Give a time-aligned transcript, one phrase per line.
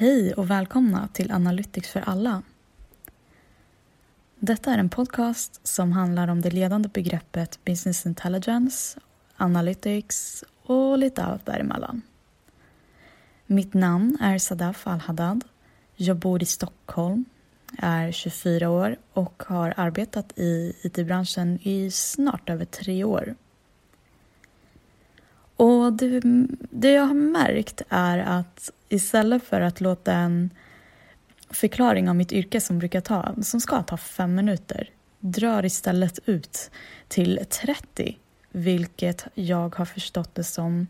[0.00, 2.42] Hej och välkomna till Analytics för alla.
[4.38, 9.00] Detta är en podcast som handlar om det ledande begreppet business intelligence,
[9.36, 12.02] analytics och lite allt däremellan.
[13.46, 15.44] Mitt namn är Sadaf Al-Haddad.
[15.96, 17.24] Jag bor i Stockholm,
[17.78, 23.34] är 24 år och har arbetat i IT-branschen i snart över tre år.
[25.80, 26.20] Och det,
[26.70, 30.50] det jag har märkt är att istället för att låta en
[31.50, 36.70] förklaring av mitt yrke som brukar ta, som ska ta fem minuter, drar istället ut
[37.08, 38.18] till 30,
[38.50, 40.86] vilket jag har förstått det som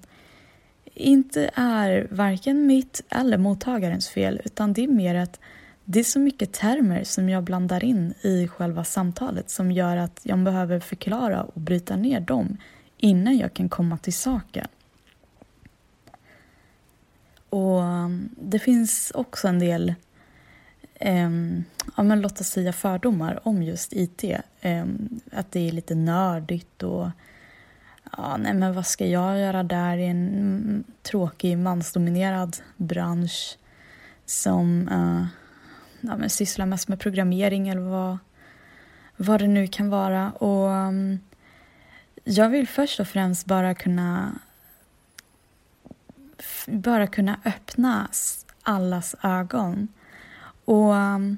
[0.95, 5.41] inte är varken mitt eller mottagarens fel, utan det är mer att
[5.85, 10.21] det är så mycket termer som jag blandar in i själva samtalet som gör att
[10.23, 12.57] jag behöver förklara och bryta ner dem
[12.97, 14.67] innan jag kan komma till saken.
[17.51, 19.95] Och um, det finns också en del
[20.95, 21.31] eh,
[21.97, 24.25] ja, men låt oss säga fördomar om just IT.
[24.61, 24.85] Eh,
[25.33, 27.09] att det är lite nördigt och
[28.17, 33.59] ja, nej men vad ska jag göra där i en mm, tråkig mansdominerad bransch
[34.27, 35.27] som eh,
[36.01, 38.19] ja, men sysslar mest med programmering eller vad,
[39.17, 40.31] vad det nu kan vara.
[40.31, 40.71] Och
[42.25, 44.33] jag vill först och främst bara kunna
[46.67, 48.09] bara kunna öppna
[48.63, 49.89] allas ögon
[50.65, 51.37] och um,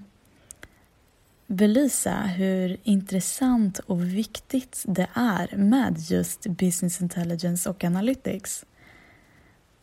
[1.46, 8.64] belysa hur intressant och viktigt det är med just business intelligence och analytics.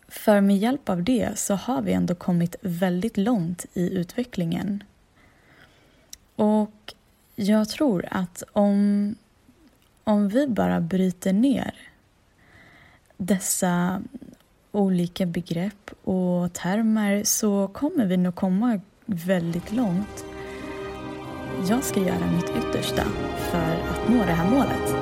[0.08, 4.84] För med hjälp av det så har vi ändå kommit väldigt långt i utvecklingen.
[6.36, 6.94] Och
[7.36, 9.16] jag tror att om,
[10.04, 11.76] om vi bara bryter ner
[13.18, 14.02] dessa
[14.72, 20.26] olika begrepp och termer så kommer vi nog komma väldigt långt.
[21.70, 23.04] Jag ska göra mitt yttersta
[23.38, 24.96] för att nå det här målet.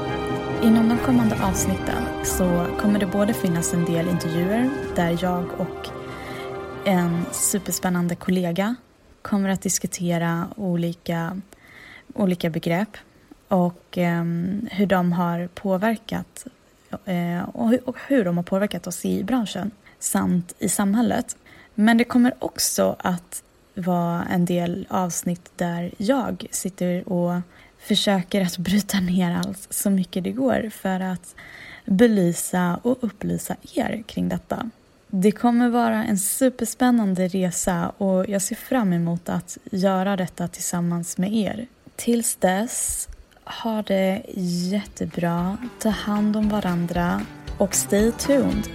[0.63, 5.89] Inom de kommande avsnitten så kommer det både finnas en del intervjuer där jag och
[6.85, 8.75] en superspännande kollega
[9.21, 11.41] kommer att diskutera olika,
[12.13, 12.97] olika begrepp
[13.47, 14.23] och eh,
[14.71, 16.47] hur de har påverkat
[17.05, 17.49] Eh,
[17.83, 21.37] och hur de har påverkat oss i branschen samt i samhället.
[21.75, 23.43] Men det kommer också att
[23.75, 27.41] vara en del avsnitt där jag sitter och
[27.79, 31.35] försöker att bryta ner allt så mycket det går för att
[31.85, 34.69] belysa och upplysa er kring detta.
[35.07, 41.17] Det kommer vara en superspännande resa och jag ser fram emot att göra detta tillsammans
[41.17, 41.67] med er.
[41.95, 43.07] Tills dess,
[43.49, 44.21] ha det
[44.71, 47.21] jättebra, ta hand om varandra
[47.57, 48.69] och stay tuned.